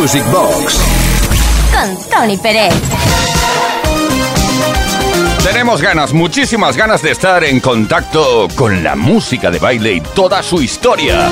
Music 0.00 0.24
Box. 0.32 0.78
Con 1.70 2.10
Tony 2.10 2.38
Pérez. 2.38 2.72
Tenemos 5.44 5.82
ganas, 5.82 6.14
muchísimas 6.14 6.74
ganas 6.74 7.02
de 7.02 7.10
estar 7.10 7.44
en 7.44 7.60
contacto 7.60 8.48
con 8.56 8.82
la 8.82 8.96
música 8.96 9.50
de 9.50 9.58
baile 9.58 9.92
y 9.92 10.00
toda 10.00 10.42
su 10.42 10.62
historia. 10.62 11.30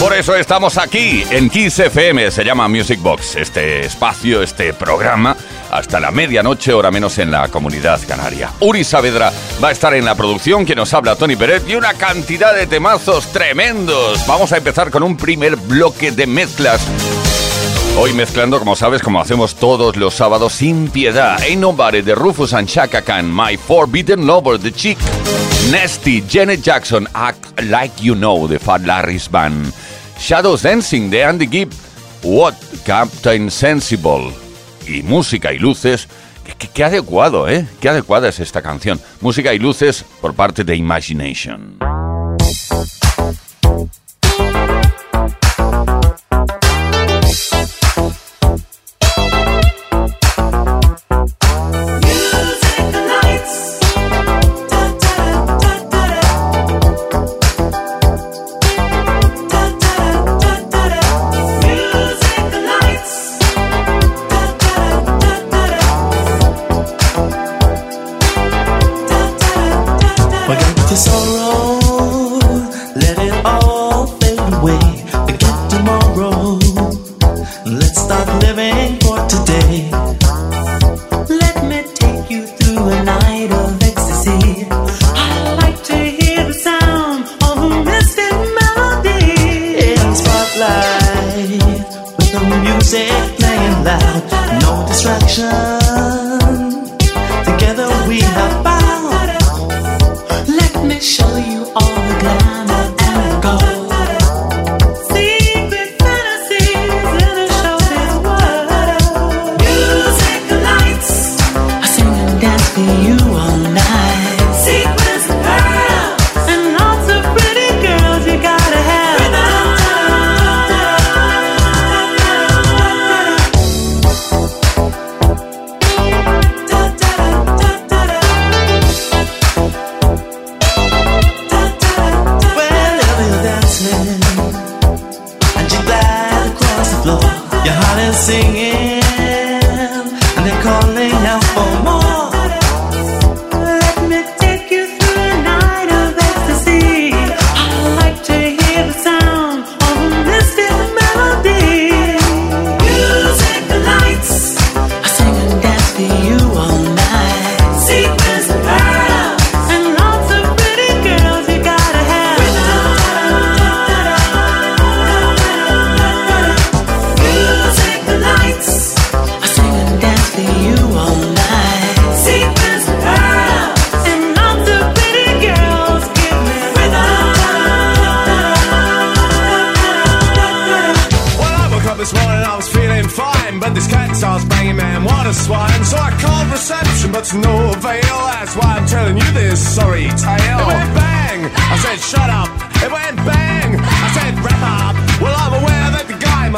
Por 0.00 0.14
eso 0.14 0.34
estamos 0.34 0.78
aquí 0.78 1.22
en 1.30 1.50
Kiss 1.50 1.80
FM, 1.80 2.30
se 2.30 2.44
llama 2.44 2.66
Music 2.66 2.98
Box, 3.02 3.36
este 3.36 3.80
espacio, 3.80 4.42
este 4.42 4.72
programa, 4.72 5.36
hasta 5.70 6.00
la 6.00 6.10
medianoche, 6.10 6.72
hora 6.72 6.90
menos 6.90 7.18
en 7.18 7.30
la 7.30 7.48
comunidad 7.48 8.00
canaria. 8.08 8.50
Uri 8.60 8.84
Saavedra 8.84 9.30
va 9.62 9.68
a 9.68 9.72
estar 9.72 9.92
en 9.92 10.06
la 10.06 10.14
producción, 10.14 10.64
que 10.64 10.74
nos 10.74 10.94
habla 10.94 11.16
Tony 11.16 11.36
Peret, 11.36 11.68
y 11.68 11.74
una 11.74 11.92
cantidad 11.92 12.54
de 12.54 12.66
temazos 12.66 13.30
tremendos. 13.32 14.26
Vamos 14.26 14.52
a 14.52 14.56
empezar 14.56 14.90
con 14.90 15.02
un 15.02 15.18
primer 15.18 15.56
bloque 15.56 16.10
de 16.10 16.26
mezclas 16.26 16.80
Hoy 17.96 18.12
mezclando, 18.12 18.58
como 18.58 18.76
sabes, 18.76 19.02
como 19.02 19.20
hacemos 19.20 19.54
todos 19.56 19.96
los 19.96 20.14
sábados 20.14 20.52
sin 20.52 20.88
piedad. 20.88 21.40
Ain't 21.40 21.60
Nobody 21.60 22.02
de 22.02 22.14
Rufus 22.14 22.52
and 22.52 22.68
Chaka 22.68 23.02
Khan, 23.02 23.32
My 23.34 23.56
Forbidden 23.56 24.26
Lover 24.26 24.58
The 24.58 24.72
Chick, 24.72 24.98
Nasty, 25.70 26.22
Janet 26.28 26.62
Jackson, 26.62 27.08
Act 27.14 27.60
Like 27.62 28.02
You 28.02 28.14
Know 28.14 28.46
de 28.46 28.58
Fat 28.58 28.82
Larry's 28.82 29.28
Band, 29.30 29.72
Shadows 30.18 30.62
Dancing 30.62 31.10
de 31.10 31.24
Andy 31.24 31.48
Gibb, 31.48 31.72
What 32.22 32.54
Captain 32.84 33.50
Sensible 33.50 34.32
y 34.86 35.02
música 35.02 35.52
y 35.52 35.58
luces. 35.58 36.08
Qué, 36.58 36.68
qué 36.68 36.84
adecuado, 36.84 37.48
¿eh? 37.48 37.66
Qué 37.80 37.88
adecuada 37.88 38.28
es 38.28 38.40
esta 38.40 38.62
canción. 38.62 39.00
Música 39.20 39.52
y 39.52 39.58
luces 39.58 40.04
por 40.20 40.34
parte 40.34 40.64
de 40.64 40.76
Imagination. 40.76 41.78
music 92.90 93.36
playing 93.36 93.84
loud, 93.84 94.62
no 94.62 94.86
distractions. 94.86 95.97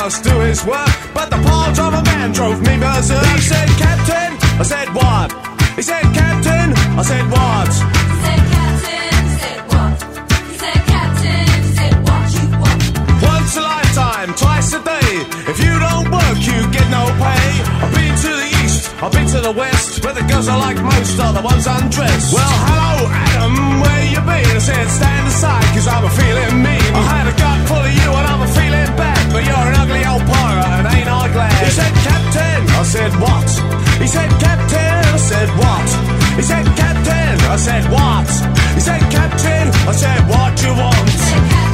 must 0.02 0.24
do 0.24 0.34
his 0.40 0.64
work. 0.64 0.96
But 1.12 1.28
the 1.28 1.36
pile 1.44 1.72
driver 1.74 2.02
man 2.10 2.32
drove 2.32 2.60
me 2.62 2.74
berserk. 2.80 3.26
He 3.36 3.42
said, 3.52 3.68
Captain, 3.84 4.30
I 4.62 4.64
said, 4.72 4.88
what? 4.96 5.28
He 5.76 5.82
said, 5.82 6.04
Captain, 6.16 6.68
I 7.00 7.02
said, 7.10 7.24
what? 7.28 7.68
He 7.68 8.16
said, 8.24 8.42
Captain, 8.56 9.20
said 9.44 9.60
what? 9.72 9.92
He 10.52 10.56
said, 10.64 10.80
Captain, 10.92 11.48
said 11.76 11.94
what 12.08 12.26
you 12.36 12.46
want. 12.62 12.80
Once 13.32 13.52
a 13.60 13.64
lifetime, 13.74 14.30
twice 14.40 14.72
a 14.72 14.80
day. 14.80 15.12
If 15.52 15.58
you 15.64 15.74
don't 15.86 16.08
work, 16.08 16.38
you 16.48 16.58
get 16.76 16.88
no 16.88 17.04
pay. 17.20 17.46
I've 17.84 17.92
been 17.92 18.14
to 18.24 18.30
the 18.40 18.48
east, 18.64 18.82
I've 19.04 19.12
been 19.12 19.28
to 19.36 19.40
the 19.48 19.52
west, 19.52 20.02
where 20.02 20.14
the 20.14 20.24
girls 20.32 20.48
I 20.48 20.56
like 20.56 20.80
most 20.80 21.20
are 21.20 21.34
the 21.36 21.44
ones 21.44 21.66
undressed. 21.68 22.32
Well, 22.32 22.56
hello, 22.68 22.92
Adam, 23.28 23.52
where 23.84 24.04
you 24.08 24.20
been? 24.24 24.56
I 24.56 24.62
said, 24.64 24.88
stand 24.88 25.28
aside, 25.28 25.68
cause 25.76 25.88
I'm 25.88 26.04
a 26.08 26.12
feeling 26.20 26.54
mean. 26.64 26.90
I 26.96 27.02
had 27.14 27.26
a 27.28 27.36
gut 27.36 27.58
full 27.68 27.84
of 27.84 27.92
you 27.92 28.08
and 28.16 28.26
I'm 28.32 28.42
a 28.48 28.50
feeling 28.56 28.89
but 29.32 29.42
you're 29.46 29.66
an 29.70 29.76
ugly 29.78 30.02
old 30.04 30.24
pirate, 30.26 30.70
and 30.76 30.86
ain't 30.94 31.08
I 31.08 31.32
glad? 31.32 31.52
He 31.64 31.70
said, 31.70 31.94
Captain, 32.02 32.60
I 32.70 32.82
said, 32.82 33.12
what? 33.22 33.48
He 34.02 34.06
said, 34.06 34.30
Captain, 34.42 35.04
I 35.14 35.16
said, 35.16 35.48
what? 35.60 35.88
He 36.36 36.42
said, 36.42 36.66
Captain, 36.76 37.34
I 37.46 37.56
said, 37.56 37.84
what? 37.90 38.28
He 38.74 38.80
said, 38.80 39.02
Captain, 39.10 39.66
I 39.88 39.92
said, 39.92 40.20
what 40.28 40.56
do 40.56 40.66
you 40.66 40.74
want? 40.74 41.70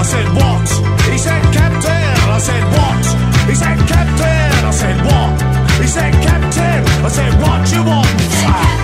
I 0.00 0.02
said 0.02 0.28
what? 0.32 0.68
He 1.12 1.18
said 1.18 1.42
Captain. 1.52 2.16
I 2.36 2.38
said 2.38 2.64
what? 2.72 3.04
He 3.50 3.54
said 3.54 3.78
Captain. 3.86 4.64
I 4.64 4.70
said 4.70 4.98
what? 5.04 5.42
He 5.78 5.86
said 5.86 6.12
Captain. 6.24 6.49
I 7.02 7.08
say, 7.08 7.30
what 7.40 7.72
you 7.72 7.82
want? 7.82 8.79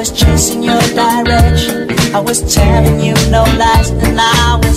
was 0.00 0.12
chasing 0.12 0.62
your 0.62 0.80
direction. 0.94 1.90
I 2.14 2.20
was 2.20 2.40
telling 2.54 3.00
you 3.00 3.12
no 3.30 3.44
lies, 3.58 3.90
and 3.90 4.18
I 4.18 4.56
was. 4.56 4.69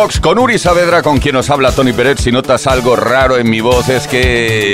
Con 0.00 0.38
Uri 0.38 0.58
Saavedra, 0.58 1.02
con 1.02 1.18
quien 1.18 1.34
nos 1.34 1.50
habla 1.50 1.72
Tony 1.72 1.92
Pérez. 1.92 2.20
Si 2.20 2.32
notas 2.32 2.66
algo 2.66 2.96
raro 2.96 3.36
en 3.36 3.50
mi 3.50 3.60
voz 3.60 3.90
es 3.90 4.06
que 4.06 4.72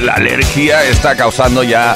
la 0.00 0.14
alergia 0.14 0.82
está 0.84 1.16
causando 1.16 1.62
ya 1.62 1.92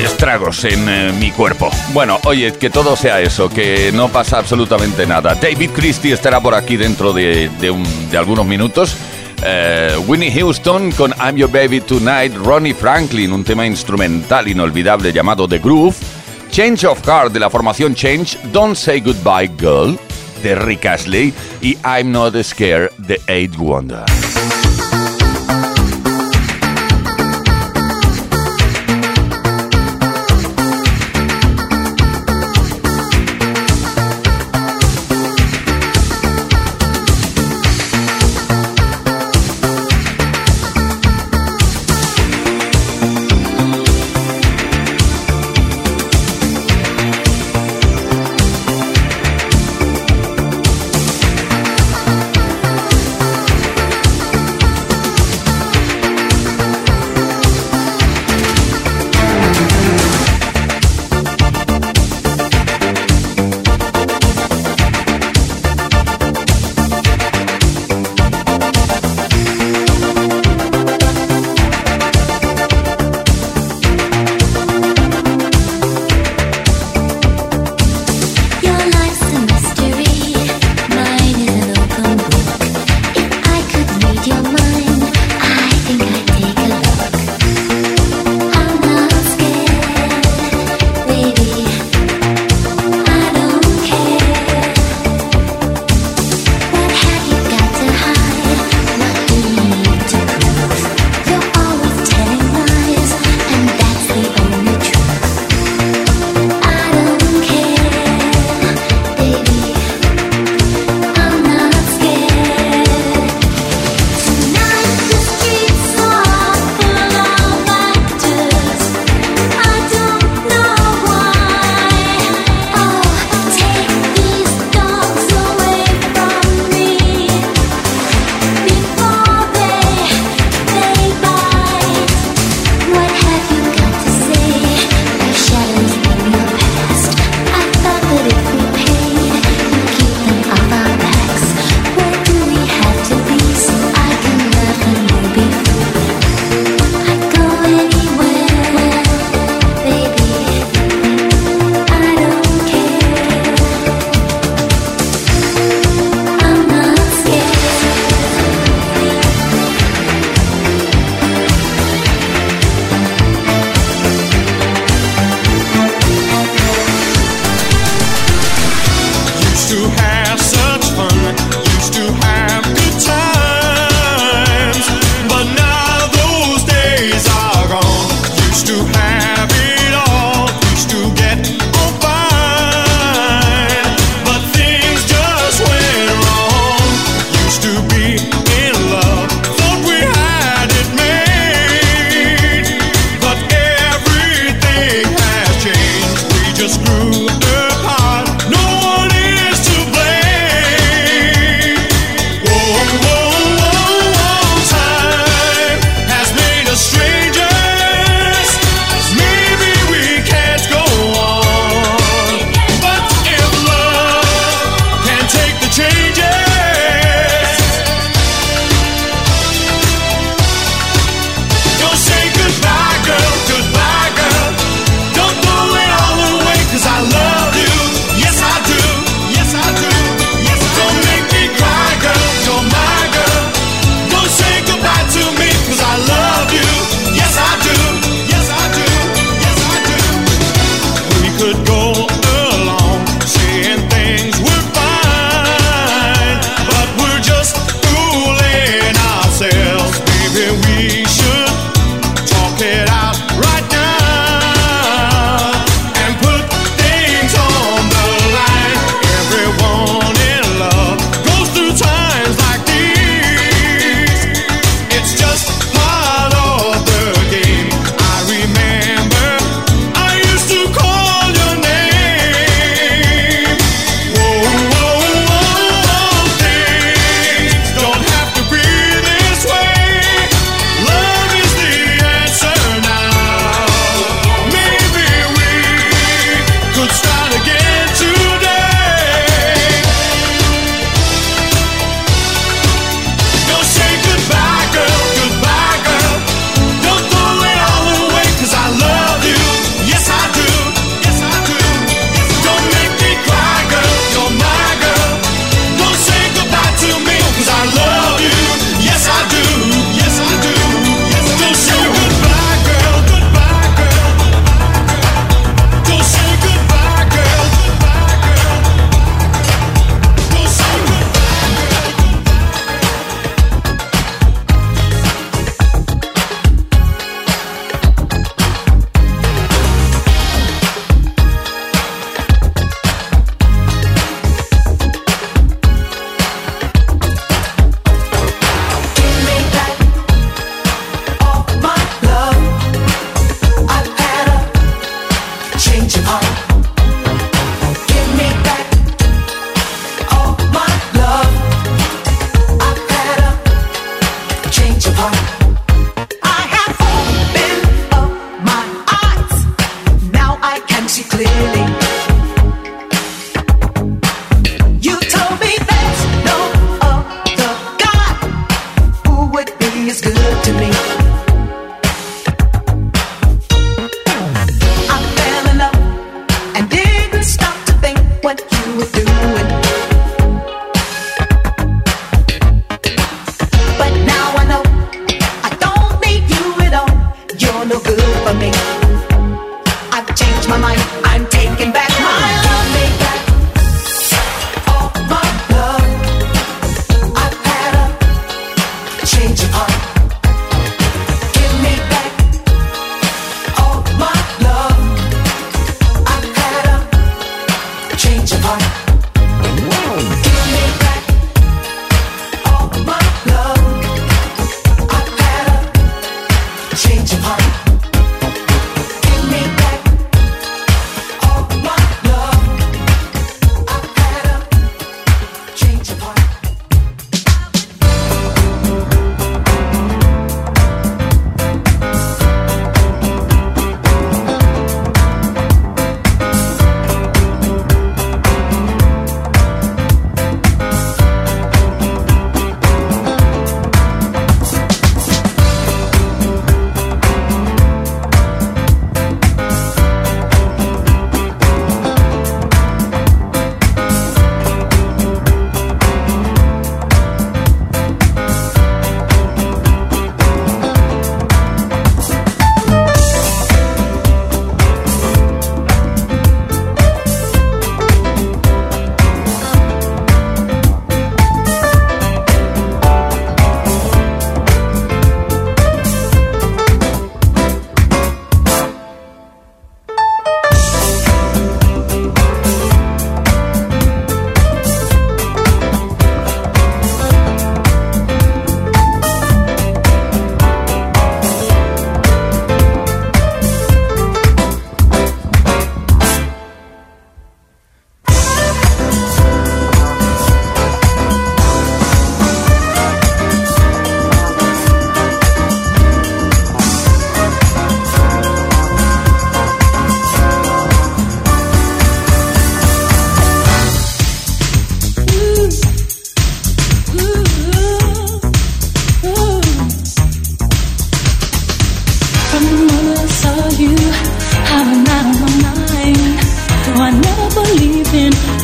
estragos 0.00 0.64
en 0.64 0.88
eh, 0.88 1.12
mi 1.18 1.32
cuerpo. 1.32 1.70
Bueno, 1.92 2.20
oye, 2.24 2.52
que 2.52 2.70
todo 2.70 2.94
sea 2.94 3.20
eso, 3.20 3.48
que 3.48 3.90
no 3.92 4.10
pasa 4.10 4.38
absolutamente 4.38 5.08
nada. 5.08 5.34
David 5.34 5.70
Christie 5.70 6.12
estará 6.12 6.40
por 6.40 6.54
aquí 6.54 6.76
dentro 6.76 7.12
de 7.12 7.50
algunos 8.16 8.46
minutos. 8.46 8.96
Eh, 9.44 9.96
Winnie 10.06 10.30
Houston 10.30 10.92
con 10.92 11.12
I'm 11.18 11.34
Your 11.34 11.50
Baby 11.50 11.80
Tonight, 11.80 12.32
Ronnie 12.36 12.74
Franklin, 12.74 13.32
un 13.32 13.42
tema 13.42 13.66
instrumental 13.66 14.46
inolvidable 14.46 15.12
llamado 15.12 15.48
The 15.48 15.58
Groove, 15.58 15.96
Change 16.52 16.86
of 16.86 17.04
Heart 17.04 17.32
de 17.32 17.40
la 17.40 17.50
formación 17.50 17.92
Change, 17.92 18.38
Don't 18.52 18.76
Say 18.76 19.00
Goodbye 19.00 19.50
Girl 19.58 19.98
de 20.46 20.54
Rick 20.54 20.86
Astley 20.86 21.34
y 21.60 21.76
I'm 21.84 22.12
Not 22.12 22.36
Scared 22.44 22.92
de 22.98 23.20
Eight 23.26 23.56
Wonder. 23.58 24.25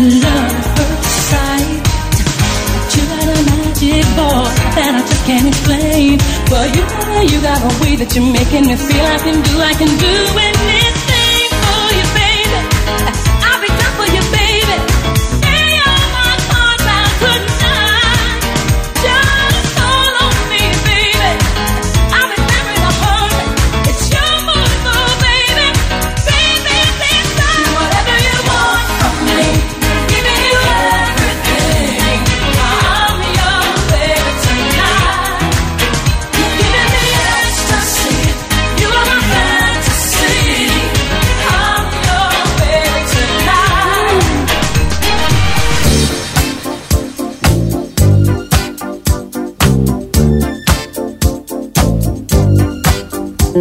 love 0.02 0.50
at 0.58 0.66
first 0.76 1.14
sight. 1.30 1.82
You 2.94 3.02
got 3.12 3.26
a 3.28 3.40
magic 3.50 4.04
boy 4.18 4.48
that 4.74 4.92
I 4.98 5.02
just 5.06 5.24
can't 5.26 5.48
explain. 5.48 6.18
You 6.76 6.84
you 7.30 7.40
got 7.40 7.60
a 7.62 7.72
way 7.82 7.96
that 7.96 8.10
you're 8.14 8.32
making 8.32 8.66
me 8.66 8.76
feel 8.76 9.06
I 9.06 9.18
can 9.18 9.38
do, 9.42 9.54
I 9.60 9.74
can 9.74 9.92
do 9.98 10.14
anything. 10.38 11.01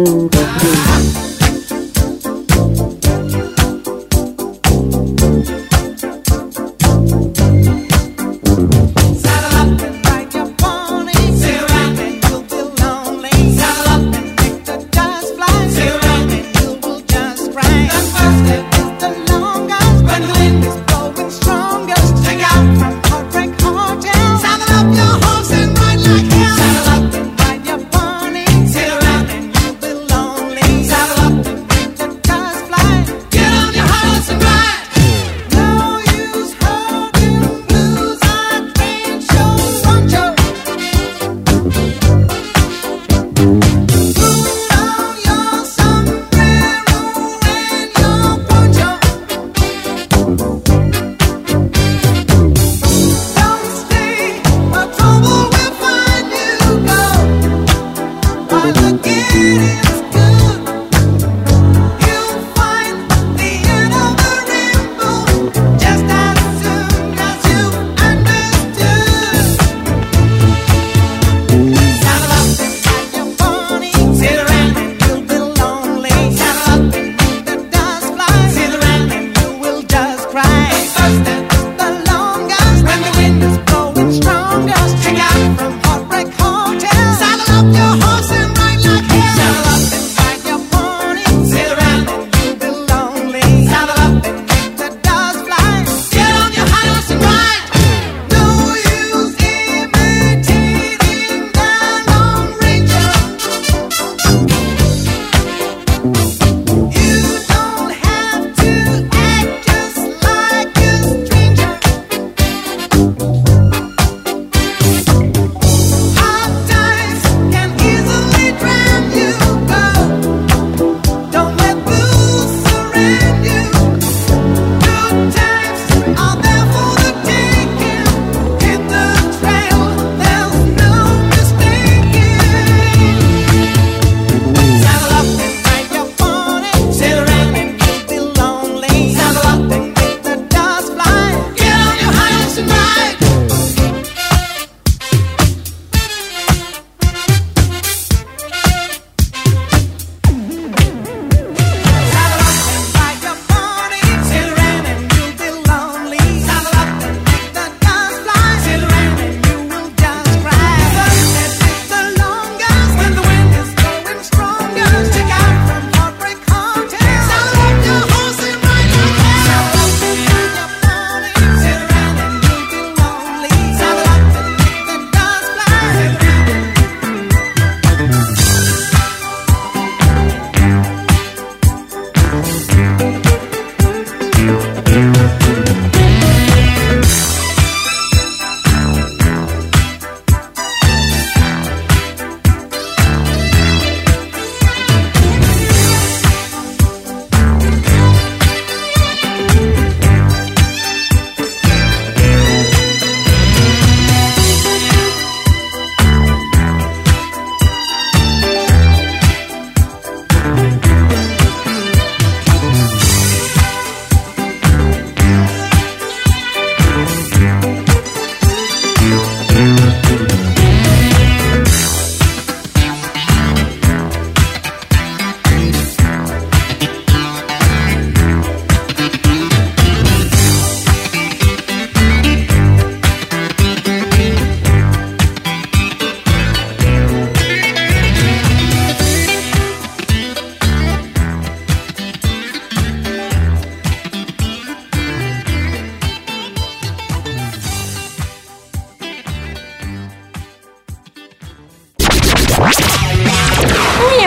Ooh. 0.04 0.31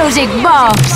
Music 0.06 0.30
Box. 0.44 0.94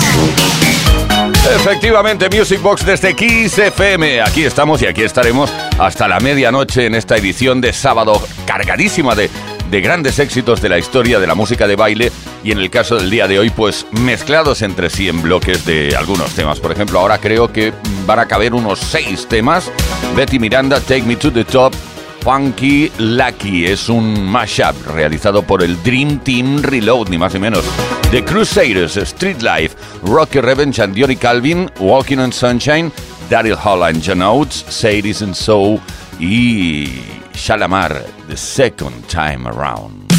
Efectivamente, 1.56 2.28
Music 2.30 2.62
Box 2.62 2.86
desde 2.86 3.16
Kiss 3.16 3.58
FM. 3.58 4.20
Aquí 4.22 4.44
estamos 4.44 4.80
y 4.82 4.86
aquí 4.86 5.02
estaremos 5.02 5.52
hasta 5.80 6.06
la 6.06 6.20
medianoche 6.20 6.86
en 6.86 6.94
esta 6.94 7.16
edición 7.16 7.60
de 7.60 7.72
sábado 7.72 8.22
cargadísima 8.46 9.16
de, 9.16 9.28
de 9.68 9.80
grandes 9.80 10.20
éxitos 10.20 10.62
de 10.62 10.68
la 10.68 10.78
historia 10.78 11.18
de 11.18 11.26
la 11.26 11.34
música 11.34 11.66
de 11.66 11.74
baile 11.74 12.12
y 12.44 12.52
en 12.52 12.58
el 12.58 12.70
caso 12.70 12.98
del 12.98 13.10
día 13.10 13.26
de 13.26 13.40
hoy, 13.40 13.50
pues 13.50 13.84
mezclados 13.90 14.62
entre 14.62 14.88
sí 14.90 15.08
en 15.08 15.20
bloques 15.22 15.64
de 15.66 15.96
algunos 15.96 16.30
temas. 16.36 16.60
Por 16.60 16.70
ejemplo, 16.70 17.00
ahora 17.00 17.18
creo 17.18 17.52
que 17.52 17.72
van 18.06 18.20
a 18.20 18.26
caber 18.28 18.54
unos 18.54 18.78
seis 18.78 19.26
temas. 19.26 19.72
Betty 20.14 20.38
Miranda, 20.38 20.78
Take 20.80 21.02
Me 21.02 21.16
to 21.16 21.32
the 21.32 21.44
Top, 21.44 21.74
Funky 22.20 22.90
Lucky. 22.98 23.66
Es 23.66 23.88
un 23.88 24.24
mashup 24.24 24.74
realizado 24.94 25.42
por 25.42 25.62
el 25.62 25.82
Dream 25.82 26.18
Team 26.20 26.62
Reload, 26.62 27.08
ni 27.08 27.18
más 27.18 27.34
ni 27.34 27.40
menos. 27.40 27.64
The 28.10 28.24
Crusaders, 28.24 28.96
Street 28.96 29.42
Life, 29.42 29.76
Rocky 30.02 30.40
Revenge 30.40 30.80
and 30.80 30.96
Johnny 30.96 31.16
Calvin, 31.16 31.70
Walking 31.78 32.18
on 32.18 32.32
Sunshine, 32.32 32.90
Daryl 33.28 33.56
Holland, 33.56 34.02
John 34.02 34.22
Oates, 34.22 34.64
Say 34.68 34.98
It 34.98 35.06
Isn't 35.06 35.34
So 35.34 35.80
y 36.18 36.88
Shalamar, 37.32 38.04
The 38.28 38.36
Second 38.36 39.08
Time 39.08 39.46
Around. 39.46 40.10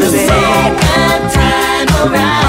The. 0.00 0.10
Second 0.26 1.32
time 1.32 2.12
around. 2.12 2.47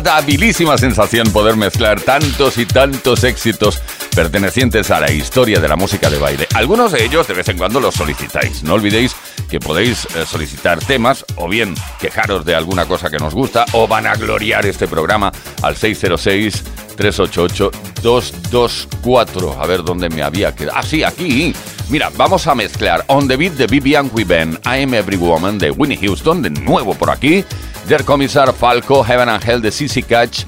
verdad 0.00 0.16
habilísima 0.16 0.78
sensación 0.78 1.30
poder 1.30 1.56
mezclar 1.56 2.00
tantos 2.00 2.56
y 2.56 2.64
tantos 2.64 3.22
éxitos 3.22 3.82
pertenecientes 4.16 4.90
a 4.90 4.98
la 4.98 5.12
historia 5.12 5.60
de 5.60 5.68
la 5.68 5.76
música 5.76 6.08
de 6.08 6.16
baile. 6.16 6.46
Algunos 6.54 6.92
de 6.92 7.04
ellos 7.04 7.28
de 7.28 7.34
vez 7.34 7.46
en 7.50 7.58
cuando 7.58 7.80
los 7.80 7.96
solicitáis. 7.96 8.62
No 8.62 8.74
olvidéis 8.74 9.14
que 9.50 9.60
podéis 9.60 10.06
eh, 10.16 10.24
solicitar 10.24 10.78
temas 10.78 11.26
o 11.36 11.50
bien 11.50 11.74
quejaros 12.00 12.46
de 12.46 12.54
alguna 12.54 12.86
cosa 12.86 13.10
que 13.10 13.18
nos 13.18 13.34
gusta 13.34 13.66
o 13.74 13.86
van 13.86 14.06
a 14.06 14.14
gloriar 14.14 14.64
este 14.64 14.88
programa 14.88 15.32
al 15.60 15.76
606 15.76 16.64
388 16.96 17.70
224. 18.02 19.62
A 19.62 19.66
ver 19.66 19.82
dónde 19.82 20.08
me 20.08 20.22
había 20.22 20.54
quedado. 20.54 20.78
Ah, 20.78 20.82
sí, 20.82 21.04
aquí. 21.04 21.54
Mira, 21.90 22.10
vamos 22.16 22.46
a 22.46 22.54
mezclar 22.54 23.04
On 23.08 23.28
the 23.28 23.36
Beat 23.36 23.52
de 23.54 23.66
Vivian 23.66 24.10
Weeben, 24.14 24.58
I 24.64 24.84
Am 24.84 24.94
Every 24.94 25.18
Woman 25.18 25.58
de 25.58 25.70
Winnie 25.70 25.98
Houston, 25.98 26.40
de 26.40 26.48
nuevo 26.48 26.94
por 26.94 27.10
aquí. 27.10 27.44
Der 27.88 28.04
Commissar 28.04 28.52
Falco, 28.52 29.02
Heaven 29.06 29.28
and 29.28 29.44
Hell 29.44 29.60
de 29.60 29.70
CC 29.70 30.02
Catch, 30.02 30.44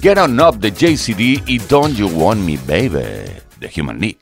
Get 0.00 0.18
On 0.18 0.40
Up 0.40 0.58
de 0.58 0.70
JCD 0.70 1.42
y 1.46 1.58
Don't 1.68 1.96
You 1.96 2.08
Want 2.08 2.40
Me 2.40 2.56
Baby 2.66 3.30
de 3.60 3.70
Human 3.74 3.98
League. 3.98 4.18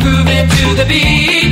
Grooving 0.00 0.48
to 0.48 0.74
the 0.74 0.84
beat. 0.88 1.43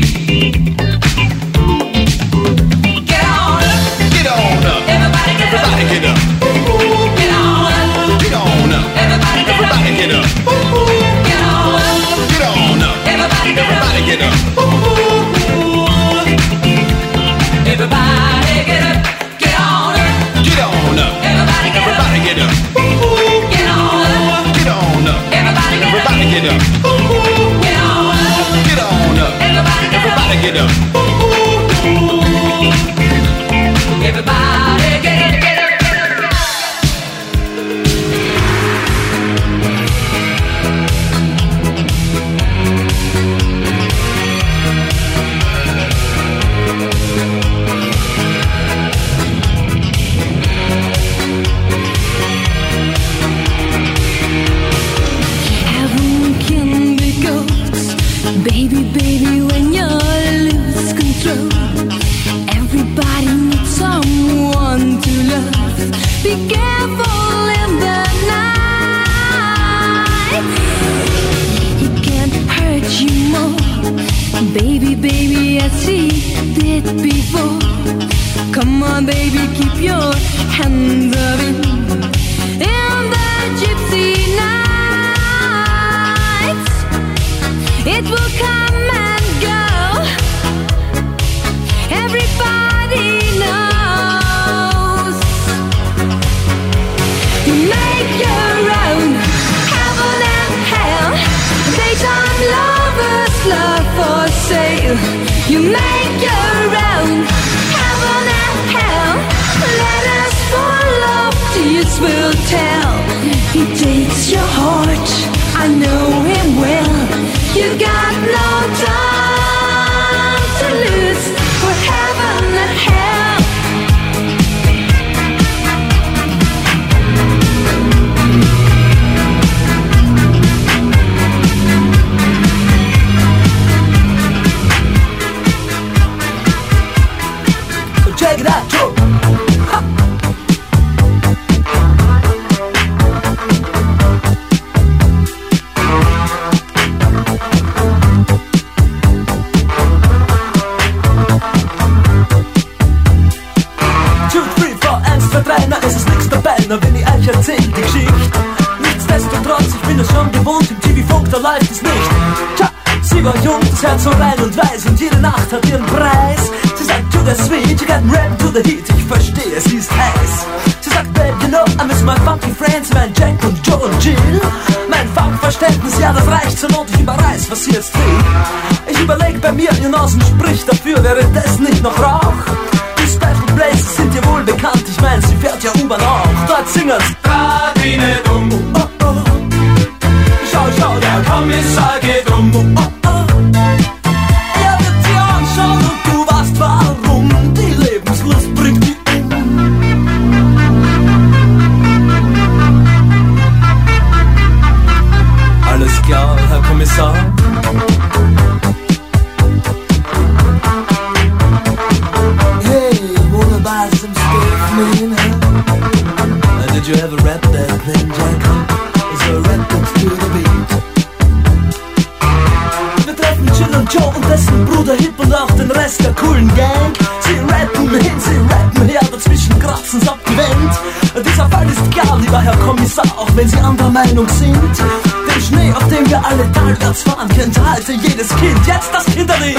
Meinung 233.93 234.29
sind. 234.29 234.57
Den 234.57 235.43
Schnee, 235.43 235.73
auf 235.73 235.87
dem 235.89 236.09
wir 236.09 236.25
alle 236.25 236.51
talwärts 236.53 237.03
fahren, 237.03 237.29
kennt 237.29 237.59
halte 237.61 237.93
jedes 237.93 238.29
Kind, 238.37 238.67
jetzt 238.67 238.91
das 238.93 239.05
Kinderlied. 239.07 239.59